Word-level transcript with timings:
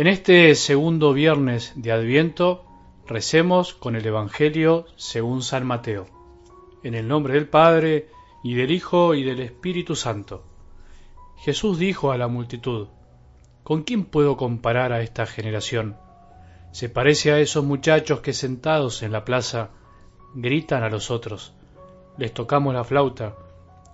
En 0.00 0.06
este 0.06 0.54
segundo 0.54 1.12
viernes 1.12 1.74
de 1.76 1.92
Adviento 1.92 2.64
recemos 3.06 3.74
con 3.74 3.96
el 3.96 4.06
Evangelio 4.06 4.86
según 4.96 5.42
San 5.42 5.66
Mateo. 5.66 6.06
En 6.82 6.94
el 6.94 7.06
nombre 7.06 7.34
del 7.34 7.50
Padre, 7.50 8.08
y 8.42 8.54
del 8.54 8.70
Hijo, 8.70 9.14
y 9.14 9.24
del 9.24 9.40
Espíritu 9.40 9.94
Santo. 9.94 10.42
Jesús 11.36 11.78
dijo 11.78 12.12
a 12.12 12.16
la 12.16 12.28
multitud, 12.28 12.88
¿Con 13.62 13.82
quién 13.82 14.06
puedo 14.06 14.38
comparar 14.38 14.94
a 14.94 15.02
esta 15.02 15.26
generación? 15.26 15.98
Se 16.72 16.88
parece 16.88 17.32
a 17.32 17.38
esos 17.38 17.66
muchachos 17.66 18.20
que 18.20 18.32
sentados 18.32 19.02
en 19.02 19.12
la 19.12 19.26
plaza 19.26 19.68
gritan 20.34 20.82
a 20.82 20.88
los 20.88 21.10
otros, 21.10 21.52
les 22.16 22.32
tocamos 22.32 22.72
la 22.72 22.84
flauta 22.84 23.34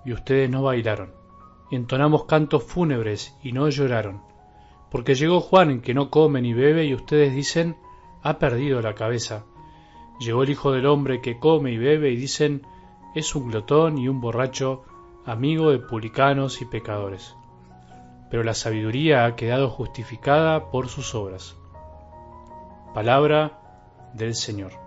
y 0.04 0.12
ustedes 0.12 0.48
no 0.48 0.62
bailaron. 0.62 1.10
Entonamos 1.72 2.26
cantos 2.26 2.62
fúnebres 2.62 3.34
y 3.42 3.50
no 3.50 3.68
lloraron. 3.68 4.35
Porque 4.90 5.14
llegó 5.14 5.40
Juan 5.40 5.80
que 5.80 5.94
no 5.94 6.10
come 6.10 6.40
ni 6.40 6.54
bebe 6.54 6.84
y 6.84 6.94
ustedes 6.94 7.34
dicen, 7.34 7.76
ha 8.22 8.38
perdido 8.38 8.80
la 8.80 8.94
cabeza. 8.94 9.44
Llegó 10.20 10.42
el 10.42 10.50
Hijo 10.50 10.72
del 10.72 10.86
Hombre 10.86 11.20
que 11.20 11.38
come 11.38 11.72
y 11.72 11.78
bebe 11.78 12.10
y 12.10 12.16
dicen, 12.16 12.66
es 13.14 13.34
un 13.34 13.50
glotón 13.50 13.98
y 13.98 14.08
un 14.08 14.20
borracho, 14.20 14.84
amigo 15.24 15.70
de 15.70 15.78
publicanos 15.78 16.62
y 16.62 16.64
pecadores. 16.64 17.34
Pero 18.30 18.42
la 18.42 18.54
sabiduría 18.54 19.24
ha 19.24 19.36
quedado 19.36 19.68
justificada 19.70 20.70
por 20.70 20.88
sus 20.88 21.14
obras. 21.14 21.56
Palabra 22.94 23.60
del 24.14 24.34
Señor. 24.34 24.85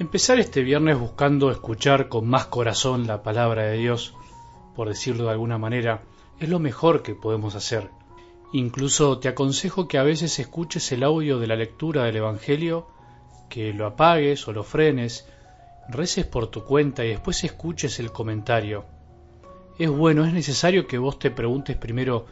Empezar 0.00 0.40
este 0.40 0.62
viernes 0.62 0.98
buscando 0.98 1.50
escuchar 1.50 2.08
con 2.08 2.26
más 2.26 2.46
corazón 2.46 3.06
la 3.06 3.22
palabra 3.22 3.64
de 3.64 3.76
Dios, 3.76 4.14
por 4.74 4.88
decirlo 4.88 5.24
de 5.24 5.32
alguna 5.32 5.58
manera, 5.58 6.04
es 6.38 6.48
lo 6.48 6.58
mejor 6.58 7.02
que 7.02 7.14
podemos 7.14 7.54
hacer. 7.54 7.90
Incluso 8.54 9.18
te 9.18 9.28
aconsejo 9.28 9.88
que 9.88 9.98
a 9.98 10.02
veces 10.02 10.38
escuches 10.38 10.90
el 10.92 11.02
audio 11.02 11.38
de 11.38 11.46
la 11.46 11.54
lectura 11.54 12.04
del 12.04 12.16
Evangelio, 12.16 12.86
que 13.50 13.74
lo 13.74 13.84
apagues 13.84 14.48
o 14.48 14.54
lo 14.54 14.64
frenes, 14.64 15.28
reces 15.90 16.24
por 16.24 16.46
tu 16.46 16.64
cuenta 16.64 17.04
y 17.04 17.08
después 17.08 17.44
escuches 17.44 18.00
el 18.00 18.10
comentario. 18.10 18.86
Es 19.78 19.90
bueno, 19.90 20.24
es 20.24 20.32
necesario 20.32 20.86
que 20.86 20.96
vos 20.96 21.18
te 21.18 21.30
preguntes 21.30 21.76
primero 21.76 22.24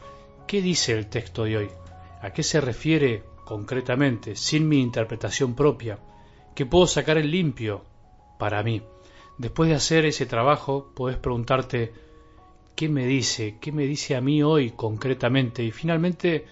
qué 0.47 0.63
dice 0.63 0.93
el 0.93 1.09
texto 1.09 1.45
de 1.45 1.59
hoy, 1.59 1.69
a 2.23 2.31
qué 2.31 2.43
se 2.43 2.63
refiere 2.63 3.25
concretamente, 3.45 4.37
sin 4.37 4.67
mi 4.67 4.81
interpretación 4.81 5.55
propia 5.55 5.99
que 6.59 6.67
puedo 6.67 6.89
sacar 6.89 7.19
el 7.19 7.31
limpio 7.31 7.85
para 8.37 8.65
mí. 8.65 8.83
Después 9.37 9.71
de 9.71 9.77
hacer 9.77 10.05
ese 10.07 10.27
trabajo, 10.27 10.91
puedes 10.93 11.17
preguntarte 11.17 11.93
qué 12.75 12.89
me 12.89 13.07
dice, 13.07 13.59
qué 13.61 13.71
me 13.71 13.85
dice 13.85 14.17
a 14.17 14.21
mí 14.21 14.43
hoy 14.43 14.73
concretamente 14.73 15.63
y 15.63 15.71
finalmente 15.71 16.47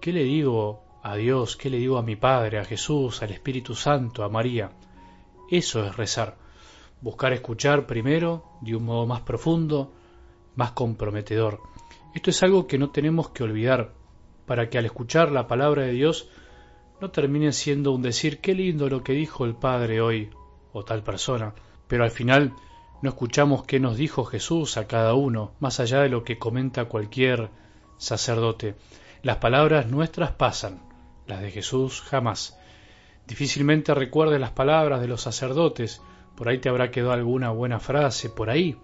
qué 0.00 0.12
le 0.12 0.22
digo 0.22 0.84
a 1.02 1.16
Dios, 1.16 1.56
qué 1.56 1.68
le 1.68 1.78
digo 1.78 1.98
a 1.98 2.04
mi 2.04 2.14
Padre, 2.14 2.60
a 2.60 2.64
Jesús, 2.64 3.24
al 3.24 3.32
Espíritu 3.32 3.74
Santo, 3.74 4.22
a 4.22 4.28
María. 4.28 4.70
Eso 5.50 5.84
es 5.84 5.96
rezar, 5.96 6.36
buscar 7.00 7.32
escuchar 7.32 7.88
primero 7.88 8.44
de 8.60 8.76
un 8.76 8.84
modo 8.84 9.04
más 9.04 9.22
profundo, 9.22 9.92
más 10.54 10.70
comprometedor. 10.70 11.58
Esto 12.14 12.30
es 12.30 12.40
algo 12.44 12.68
que 12.68 12.78
no 12.78 12.90
tenemos 12.90 13.30
que 13.30 13.42
olvidar 13.42 13.94
para 14.46 14.70
que 14.70 14.78
al 14.78 14.86
escuchar 14.86 15.32
la 15.32 15.48
palabra 15.48 15.82
de 15.82 15.90
Dios 15.90 16.28
no 17.00 17.10
termine 17.10 17.52
siendo 17.52 17.92
un 17.92 18.02
decir 18.02 18.40
qué 18.40 18.54
lindo 18.54 18.88
lo 18.88 19.02
que 19.02 19.12
dijo 19.12 19.44
el 19.44 19.54
Padre 19.54 20.00
hoy 20.00 20.30
o 20.72 20.84
tal 20.84 21.02
persona, 21.02 21.54
pero 21.86 22.04
al 22.04 22.10
final 22.10 22.54
no 23.02 23.10
escuchamos 23.10 23.64
qué 23.64 23.80
nos 23.80 23.96
dijo 23.96 24.24
Jesús 24.24 24.76
a 24.76 24.86
cada 24.86 25.14
uno, 25.14 25.52
más 25.60 25.80
allá 25.80 26.00
de 26.00 26.08
lo 26.08 26.24
que 26.24 26.38
comenta 26.38 26.86
cualquier 26.86 27.50
sacerdote. 27.98 28.76
Las 29.22 29.36
palabras 29.36 29.86
nuestras 29.86 30.32
pasan, 30.32 30.80
las 31.26 31.42
de 31.42 31.50
Jesús 31.50 32.00
jamás. 32.00 32.58
Difícilmente 33.26 33.94
recuerdes 33.94 34.40
las 34.40 34.52
palabras 34.52 35.00
de 35.00 35.08
los 35.08 35.22
sacerdotes, 35.22 36.00
por 36.36 36.48
ahí 36.48 36.58
te 36.58 36.68
habrá 36.68 36.90
quedado 36.90 37.12
alguna 37.12 37.50
buena 37.50 37.78
frase, 37.78 38.30
por 38.30 38.50
ahí, 38.50 38.76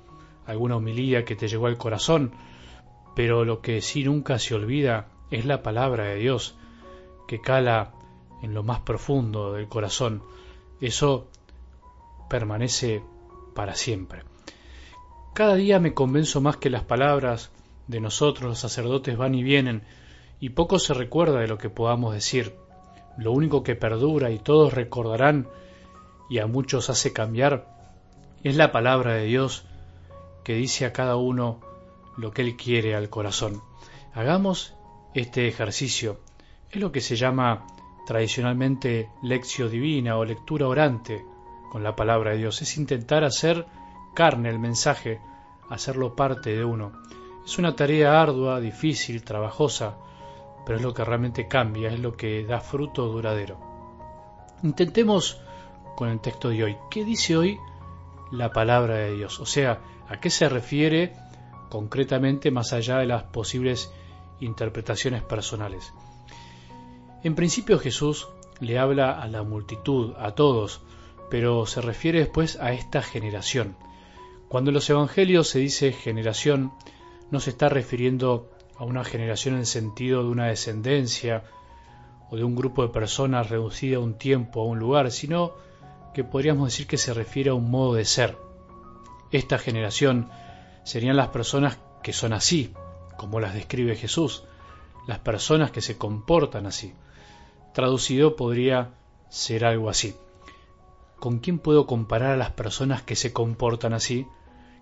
alguna 0.46 0.76
homilía 0.76 1.24
que 1.24 1.36
te 1.36 1.48
llegó 1.48 1.66
al 1.66 1.78
corazón, 1.78 2.32
pero 3.14 3.44
lo 3.44 3.60
que 3.60 3.80
sí 3.82 4.04
nunca 4.04 4.38
se 4.38 4.54
olvida 4.54 5.08
es 5.30 5.44
la 5.44 5.62
palabra 5.62 6.04
de 6.04 6.16
Dios, 6.16 6.56
que 7.26 7.40
cala 7.40 7.92
en 8.42 8.54
lo 8.54 8.62
más 8.62 8.80
profundo 8.80 9.52
del 9.52 9.68
corazón, 9.68 10.22
eso 10.80 11.28
permanece 12.28 13.02
para 13.54 13.74
siempre. 13.74 14.22
Cada 15.34 15.54
día 15.54 15.78
me 15.78 15.94
convenzo 15.94 16.40
más 16.40 16.56
que 16.56 16.70
las 16.70 16.84
palabras 16.84 17.50
de 17.86 18.00
nosotros 18.00 18.48
los 18.48 18.58
sacerdotes 18.58 19.16
van 19.16 19.34
y 19.34 19.42
vienen 19.42 19.82
y 20.40 20.50
poco 20.50 20.78
se 20.78 20.94
recuerda 20.94 21.40
de 21.40 21.48
lo 21.48 21.58
que 21.58 21.70
podamos 21.70 22.14
decir. 22.14 22.54
Lo 23.18 23.32
único 23.32 23.62
que 23.62 23.76
perdura 23.76 24.30
y 24.30 24.38
todos 24.38 24.72
recordarán 24.72 25.48
y 26.30 26.38
a 26.38 26.46
muchos 26.46 26.88
hace 26.88 27.12
cambiar 27.12 27.66
es 28.42 28.56
la 28.56 28.72
palabra 28.72 29.14
de 29.14 29.24
Dios 29.24 29.64
que 30.44 30.54
dice 30.54 30.86
a 30.86 30.92
cada 30.92 31.16
uno 31.16 31.60
lo 32.16 32.32
que 32.32 32.42
Él 32.42 32.56
quiere 32.56 32.94
al 32.94 33.10
corazón. 33.10 33.62
Hagamos 34.14 34.74
este 35.14 35.48
ejercicio. 35.48 36.18
Es 36.70 36.80
lo 36.80 36.92
que 36.92 37.00
se 37.00 37.16
llama 37.16 37.66
tradicionalmente 38.06 39.10
lección 39.22 39.70
divina 39.70 40.16
o 40.16 40.24
lectura 40.24 40.66
orante 40.66 41.24
con 41.70 41.82
la 41.82 41.94
palabra 41.94 42.32
de 42.32 42.38
Dios, 42.38 42.60
es 42.62 42.76
intentar 42.76 43.24
hacer 43.24 43.66
carne 44.14 44.48
el 44.48 44.58
mensaje, 44.58 45.20
hacerlo 45.68 46.16
parte 46.16 46.50
de 46.50 46.64
uno. 46.64 46.92
Es 47.44 47.58
una 47.58 47.74
tarea 47.76 48.20
ardua, 48.20 48.60
difícil, 48.60 49.22
trabajosa, 49.22 49.96
pero 50.66 50.78
es 50.78 50.84
lo 50.84 50.92
que 50.92 51.04
realmente 51.04 51.48
cambia, 51.48 51.90
es 51.90 52.00
lo 52.00 52.16
que 52.16 52.44
da 52.44 52.60
fruto 52.60 53.06
duradero. 53.06 53.58
Intentemos 54.62 55.40
con 55.96 56.08
el 56.08 56.20
texto 56.20 56.50
de 56.50 56.64
hoy. 56.64 56.76
¿Qué 56.90 57.04
dice 57.04 57.36
hoy 57.36 57.58
la 58.30 58.52
palabra 58.52 58.96
de 58.96 59.14
Dios? 59.14 59.40
O 59.40 59.46
sea, 59.46 59.80
¿a 60.08 60.18
qué 60.20 60.30
se 60.30 60.48
refiere 60.48 61.14
concretamente 61.68 62.50
más 62.50 62.72
allá 62.72 62.98
de 62.98 63.06
las 63.06 63.22
posibles 63.24 63.92
interpretaciones 64.40 65.22
personales? 65.22 65.92
En 67.22 67.34
principio 67.34 67.78
Jesús 67.78 68.28
le 68.60 68.78
habla 68.78 69.20
a 69.20 69.28
la 69.28 69.42
multitud, 69.42 70.14
a 70.18 70.32
todos, 70.32 70.80
pero 71.28 71.66
se 71.66 71.82
refiere 71.82 72.20
después 72.20 72.58
a 72.60 72.72
esta 72.72 73.02
generación. 73.02 73.76
Cuando 74.48 74.70
en 74.70 74.74
los 74.74 74.88
evangelios 74.88 75.48
se 75.48 75.58
dice 75.58 75.92
generación, 75.92 76.72
no 77.30 77.38
se 77.38 77.50
está 77.50 77.68
refiriendo 77.68 78.48
a 78.78 78.84
una 78.84 79.04
generación 79.04 79.54
en 79.54 79.60
el 79.60 79.66
sentido 79.66 80.22
de 80.22 80.30
una 80.30 80.46
descendencia 80.46 81.44
o 82.30 82.36
de 82.36 82.44
un 82.44 82.56
grupo 82.56 82.82
de 82.82 82.88
personas 82.88 83.50
reducida 83.50 83.98
a 83.98 84.00
un 84.00 84.14
tiempo, 84.14 84.62
a 84.62 84.66
un 84.66 84.78
lugar, 84.78 85.10
sino 85.10 85.52
que 86.14 86.24
podríamos 86.24 86.68
decir 86.68 86.86
que 86.86 86.96
se 86.96 87.12
refiere 87.12 87.50
a 87.50 87.54
un 87.54 87.70
modo 87.70 87.94
de 87.94 88.06
ser. 88.06 88.38
Esta 89.30 89.58
generación 89.58 90.30
serían 90.84 91.16
las 91.16 91.28
personas 91.28 91.78
que 92.02 92.14
son 92.14 92.32
así, 92.32 92.72
como 93.18 93.40
las 93.40 93.52
describe 93.52 93.94
Jesús, 93.94 94.44
las 95.06 95.18
personas 95.18 95.70
que 95.70 95.82
se 95.82 95.98
comportan 95.98 96.66
así. 96.66 96.94
Traducido 97.72 98.36
podría 98.36 98.94
ser 99.28 99.64
algo 99.64 99.88
así. 99.88 100.14
¿Con 101.18 101.38
quién 101.38 101.58
puedo 101.58 101.86
comparar 101.86 102.32
a 102.32 102.36
las 102.36 102.50
personas 102.50 103.02
que 103.02 103.14
se 103.16 103.32
comportan 103.32 103.92
así, 103.92 104.26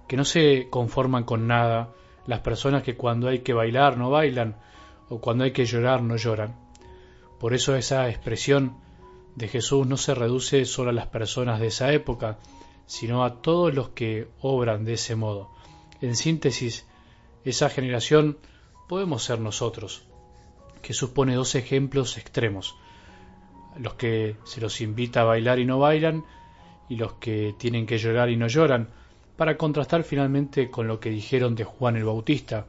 que 0.06 0.16
no 0.16 0.25
se 0.25 0.69
conforman 0.70 1.25
con 1.25 1.46
nada, 1.46 1.93
las 2.26 2.40
personas 2.40 2.82
que 2.82 2.96
cuando 2.96 3.29
hay 3.29 3.40
que 3.40 3.52
bailar 3.52 3.99
no 3.99 4.11
bailan, 4.11 4.56
o 5.08 5.20
cuando 5.20 5.44
hay 5.44 5.52
que 5.52 5.67
llorar 5.67 6.02
no 6.02 6.17
lloran? 6.17 6.56
Por 7.38 7.55
eso 7.55 7.76
esa 7.76 8.08
expresión 8.08 8.79
de 9.34 9.49
Jesús 9.49 9.87
no 9.87 9.96
se 9.96 10.14
reduce 10.14 10.64
solo 10.64 10.91
a 10.91 10.94
las 10.94 11.06
personas 11.06 11.61
de 11.61 11.69
esa 11.69 11.93
época, 11.93 12.38
sino 12.87 13.23
a 13.23 13.43
todos 13.43 13.75
los 13.75 13.91
que 13.91 14.29
obran 14.41 14.84
de 14.84 14.94
ese 14.94 15.14
modo. 15.14 15.50
En 16.00 16.17
síntesis, 16.17 16.87
esa 17.44 17.69
generación 17.69 18.38
podemos 18.88 19.23
ser 19.23 19.41
nosotros, 19.41 20.05
que 20.78 20.94
supone 20.94 21.34
dos 21.34 21.54
ejemplos 21.54 22.16
extremos, 22.19 22.76
los 23.78 23.94
que 23.94 24.36
se 24.44 24.60
los 24.60 24.80
invita 24.80 25.20
a 25.20 25.25
bailar 25.25 25.58
y 25.58 25.64
no 25.64 25.78
bailan, 25.78 26.25
y 26.88 26.96
los 26.96 27.14
que 27.14 27.54
tienen 27.58 27.86
que 27.86 27.98
llorar 27.98 28.30
y 28.30 28.36
no 28.36 28.48
lloran, 28.48 28.88
para 29.36 29.56
contrastar 29.56 30.02
finalmente 30.02 30.70
con 30.70 30.88
lo 30.88 31.00
que 31.00 31.10
dijeron 31.10 31.54
de 31.54 31.64
Juan 31.64 31.96
el 31.96 32.04
Bautista, 32.04 32.66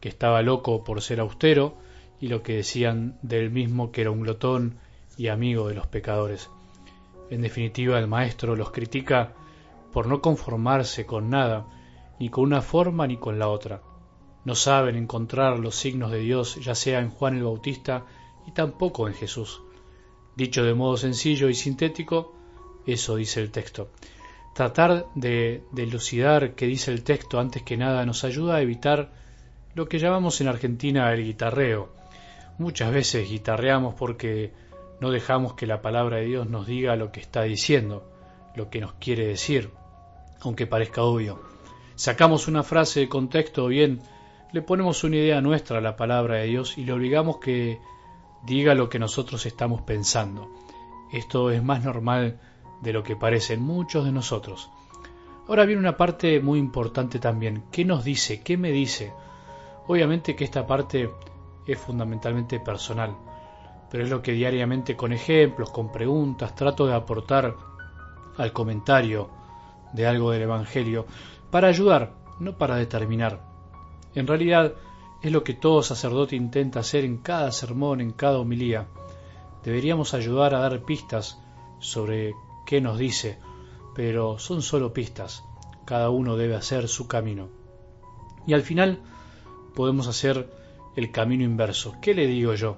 que 0.00 0.08
estaba 0.08 0.42
loco 0.42 0.84
por 0.84 1.02
ser 1.02 1.20
austero, 1.20 1.76
y 2.20 2.28
lo 2.28 2.42
que 2.42 2.56
decían 2.56 3.18
del 3.22 3.50
mismo 3.50 3.90
que 3.90 4.02
era 4.02 4.10
un 4.10 4.20
glotón 4.20 4.78
y 5.16 5.28
amigo 5.28 5.68
de 5.68 5.74
los 5.74 5.86
pecadores. 5.86 6.50
En 7.30 7.42
definitiva, 7.42 7.98
el 7.98 8.06
maestro 8.06 8.54
los 8.54 8.70
critica 8.70 9.32
por 9.92 10.06
no 10.06 10.20
conformarse 10.20 11.06
con 11.06 11.30
nada, 11.30 11.66
ni 12.18 12.28
con 12.28 12.44
una 12.44 12.62
forma 12.62 13.06
ni 13.06 13.16
con 13.16 13.38
la 13.38 13.48
otra, 13.48 13.80
no 14.44 14.54
saben 14.54 14.96
encontrar 14.96 15.58
los 15.58 15.74
signos 15.74 16.10
de 16.10 16.18
Dios 16.18 16.56
ya 16.56 16.74
sea 16.74 17.00
en 17.00 17.10
Juan 17.10 17.36
el 17.36 17.44
Bautista 17.44 18.04
y 18.46 18.52
tampoco 18.52 19.08
en 19.08 19.14
Jesús. 19.14 19.62
Dicho 20.36 20.64
de 20.64 20.74
modo 20.74 20.96
sencillo 20.96 21.48
y 21.48 21.54
sintético, 21.54 22.34
eso 22.86 23.16
dice 23.16 23.40
el 23.40 23.50
texto. 23.50 23.90
Tratar 24.54 25.06
de, 25.14 25.62
elucidar 25.76 26.54
qué 26.54 26.66
dice 26.66 26.92
el 26.92 27.02
texto 27.02 27.40
antes 27.40 27.62
que 27.62 27.76
nada 27.76 28.04
nos 28.04 28.24
ayuda 28.24 28.56
a 28.56 28.60
evitar 28.60 29.12
lo 29.74 29.88
que 29.88 29.98
llamamos 29.98 30.40
en 30.40 30.48
Argentina 30.48 31.12
el 31.12 31.24
guitarreo. 31.24 31.92
Muchas 32.58 32.92
veces 32.92 33.28
guitarreamos 33.28 33.94
porque 33.94 34.52
no 35.00 35.10
dejamos 35.10 35.54
que 35.54 35.66
la 35.66 35.82
palabra 35.82 36.18
de 36.18 36.26
Dios 36.26 36.48
nos 36.48 36.66
diga 36.66 36.94
lo 36.96 37.10
que 37.10 37.20
está 37.20 37.42
diciendo, 37.42 38.08
lo 38.54 38.70
que 38.70 38.80
nos 38.80 38.92
quiere 38.94 39.26
decir, 39.26 39.70
aunque 40.40 40.66
parezca 40.66 41.02
obvio. 41.02 41.42
Sacamos 41.96 42.46
una 42.46 42.62
frase 42.62 43.00
de 43.00 43.08
contexto 43.08 43.66
bien 43.66 44.00
le 44.54 44.62
ponemos 44.62 45.02
una 45.02 45.16
idea 45.16 45.40
nuestra 45.40 45.78
a 45.78 45.80
la 45.80 45.96
palabra 45.96 46.36
de 46.36 46.46
Dios 46.46 46.78
y 46.78 46.84
le 46.84 46.92
obligamos 46.92 47.38
que 47.38 47.80
diga 48.46 48.76
lo 48.76 48.88
que 48.88 49.00
nosotros 49.00 49.46
estamos 49.46 49.82
pensando. 49.82 50.48
Esto 51.10 51.50
es 51.50 51.60
más 51.60 51.82
normal 51.82 52.38
de 52.80 52.92
lo 52.92 53.02
que 53.02 53.16
parecen 53.16 53.60
muchos 53.60 54.04
de 54.04 54.12
nosotros. 54.12 54.70
Ahora 55.48 55.64
viene 55.64 55.80
una 55.80 55.96
parte 55.96 56.38
muy 56.38 56.60
importante 56.60 57.18
también. 57.18 57.64
¿Qué 57.72 57.84
nos 57.84 58.04
dice? 58.04 58.44
¿Qué 58.44 58.56
me 58.56 58.70
dice? 58.70 59.12
Obviamente 59.88 60.36
que 60.36 60.44
esta 60.44 60.64
parte 60.64 61.10
es 61.66 61.78
fundamentalmente 61.80 62.60
personal, 62.60 63.16
pero 63.90 64.04
es 64.04 64.10
lo 64.10 64.22
que 64.22 64.30
diariamente 64.30 64.94
con 64.94 65.12
ejemplos, 65.12 65.70
con 65.70 65.90
preguntas, 65.90 66.54
trato 66.54 66.86
de 66.86 66.94
aportar 66.94 67.56
al 68.36 68.52
comentario 68.52 69.30
de 69.92 70.06
algo 70.06 70.30
del 70.30 70.42
Evangelio 70.42 71.06
para 71.50 71.66
ayudar, 71.66 72.12
no 72.38 72.56
para 72.56 72.76
determinar. 72.76 73.53
En 74.14 74.26
realidad 74.26 74.74
es 75.22 75.32
lo 75.32 75.42
que 75.42 75.54
todo 75.54 75.82
sacerdote 75.82 76.36
intenta 76.36 76.80
hacer 76.80 77.04
en 77.04 77.18
cada 77.18 77.50
sermón, 77.50 78.00
en 78.00 78.12
cada 78.12 78.38
homilía. 78.38 78.86
Deberíamos 79.62 80.14
ayudar 80.14 80.54
a 80.54 80.60
dar 80.60 80.82
pistas 80.82 81.38
sobre 81.78 82.34
qué 82.66 82.80
nos 82.80 82.98
dice, 82.98 83.38
pero 83.94 84.38
son 84.38 84.62
solo 84.62 84.92
pistas. 84.92 85.44
Cada 85.84 86.10
uno 86.10 86.36
debe 86.36 86.54
hacer 86.54 86.88
su 86.88 87.08
camino. 87.08 87.48
Y 88.46 88.54
al 88.54 88.62
final 88.62 89.00
podemos 89.74 90.06
hacer 90.06 90.50
el 90.96 91.10
camino 91.10 91.44
inverso. 91.44 91.94
¿Qué 92.00 92.14
le 92.14 92.26
digo 92.26 92.54
yo? 92.54 92.76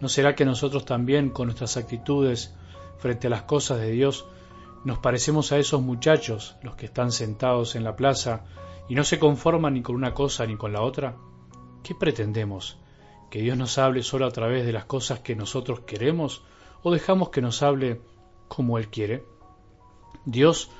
¿No 0.00 0.08
será 0.08 0.34
que 0.34 0.44
nosotros 0.44 0.84
también, 0.84 1.30
con 1.30 1.46
nuestras 1.46 1.76
actitudes 1.76 2.54
frente 2.98 3.28
a 3.28 3.30
las 3.30 3.42
cosas 3.42 3.80
de 3.80 3.90
Dios, 3.92 4.26
nos 4.84 4.98
parecemos 4.98 5.52
a 5.52 5.58
esos 5.58 5.82
muchachos, 5.82 6.56
los 6.62 6.76
que 6.76 6.86
están 6.86 7.12
sentados 7.12 7.74
en 7.74 7.84
la 7.84 7.96
plaza 7.96 8.44
y 8.88 8.94
no 8.94 9.04
se 9.04 9.18
conforman 9.18 9.74
ni 9.74 9.82
con 9.82 9.96
una 9.96 10.14
cosa 10.14 10.46
ni 10.46 10.56
con 10.56 10.72
la 10.72 10.82
otra? 10.82 11.16
¿Qué 11.82 11.94
pretendemos? 11.94 12.78
¿Que 13.30 13.42
Dios 13.42 13.56
nos 13.56 13.78
hable 13.78 14.02
solo 14.02 14.26
a 14.26 14.30
través 14.30 14.64
de 14.64 14.72
las 14.72 14.84
cosas 14.86 15.20
que 15.20 15.36
nosotros 15.36 15.80
queremos 15.80 16.42
o 16.82 16.90
dejamos 16.90 17.30
que 17.30 17.42
nos 17.42 17.62
hable 17.62 18.00
como 18.48 18.78
Él 18.78 18.88
quiere? 18.88 19.24
Dios 20.24 20.70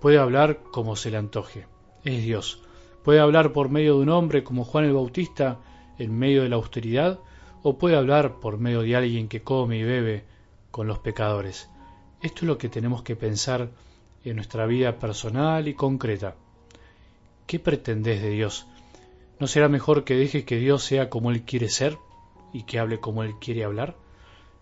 puede 0.00 0.18
hablar 0.18 0.62
como 0.72 0.96
se 0.96 1.10
le 1.10 1.18
antoje. 1.18 1.66
Es 2.04 2.22
Dios. 2.22 2.62
Puede 3.04 3.20
hablar 3.20 3.52
por 3.52 3.68
medio 3.68 3.96
de 3.96 4.02
un 4.02 4.08
hombre 4.08 4.44
como 4.44 4.64
Juan 4.64 4.84
el 4.84 4.92
Bautista 4.92 5.58
en 5.98 6.18
medio 6.18 6.42
de 6.42 6.48
la 6.48 6.56
austeridad 6.56 7.20
o 7.62 7.78
puede 7.78 7.96
hablar 7.96 8.40
por 8.40 8.58
medio 8.58 8.82
de 8.82 8.96
alguien 8.96 9.28
que 9.28 9.42
come 9.42 9.78
y 9.78 9.82
bebe 9.82 10.24
con 10.70 10.86
los 10.86 10.98
pecadores. 10.98 11.71
Esto 12.22 12.42
es 12.42 12.42
lo 12.44 12.56
que 12.56 12.68
tenemos 12.68 13.02
que 13.02 13.16
pensar 13.16 13.70
en 14.24 14.36
nuestra 14.36 14.64
vida 14.66 15.00
personal 15.00 15.66
y 15.66 15.74
concreta. 15.74 16.36
¿Qué 17.48 17.58
pretendes 17.58 18.22
de 18.22 18.30
Dios? 18.30 18.64
¿No 19.40 19.48
será 19.48 19.68
mejor 19.68 20.04
que 20.04 20.14
dejes 20.14 20.44
que 20.44 20.56
Dios 20.56 20.84
sea 20.84 21.10
como 21.10 21.32
Él 21.32 21.42
quiere 21.42 21.68
ser 21.68 21.98
y 22.52 22.62
que 22.62 22.78
hable 22.78 23.00
como 23.00 23.24
Él 23.24 23.34
quiere 23.40 23.64
hablar? 23.64 23.96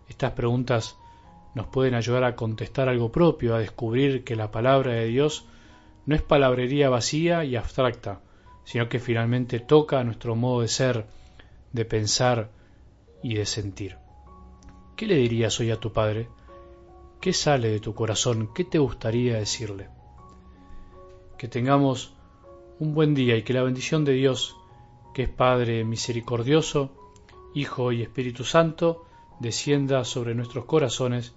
Estas 0.09 0.31
preguntas 0.31 0.97
nos 1.53 1.67
pueden 1.67 1.93
ayudar 1.93 2.23
a 2.23 2.35
contestar 2.35 2.89
algo 2.89 3.11
propio, 3.11 3.53
a 3.53 3.59
descubrir 3.59 4.23
que 4.23 4.35
la 4.35 4.49
palabra 4.49 4.93
de 4.93 5.05
Dios 5.05 5.45
no 6.07 6.15
es 6.15 6.23
palabrería 6.23 6.89
vacía 6.89 7.45
y 7.45 7.55
abstracta, 7.55 8.21
sino 8.63 8.89
que 8.89 8.99
finalmente 8.99 9.59
toca 9.59 10.03
nuestro 10.03 10.35
modo 10.35 10.61
de 10.61 10.67
ser, 10.67 11.05
de 11.73 11.85
pensar 11.85 12.49
y 13.21 13.35
de 13.35 13.45
sentir. 13.45 13.97
¿Qué 14.95 15.05
le 15.05 15.17
dirías 15.17 15.59
hoy 15.59 15.69
a 15.69 15.79
tu 15.79 15.93
padre? 15.93 16.27
¿Qué 17.21 17.33
sale 17.33 17.69
de 17.69 17.79
tu 17.79 17.93
corazón? 17.93 18.49
¿Qué 18.51 18.63
te 18.63 18.79
gustaría 18.79 19.37
decirle? 19.37 19.89
Que 21.37 21.47
tengamos 21.47 22.15
un 22.79 22.95
buen 22.95 23.13
día 23.13 23.37
y 23.37 23.43
que 23.43 23.53
la 23.53 23.61
bendición 23.61 24.03
de 24.03 24.13
Dios, 24.13 24.57
que 25.13 25.23
es 25.23 25.29
Padre 25.29 25.83
misericordioso, 25.83 26.89
Hijo 27.53 27.91
y 27.91 28.01
Espíritu 28.01 28.43
Santo, 28.43 29.05
descienda 29.39 30.03
sobre 30.03 30.33
nuestros 30.33 30.65
corazones 30.65 31.35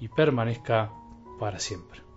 y 0.00 0.08
permanezca 0.08 0.94
para 1.38 1.58
siempre. 1.58 2.07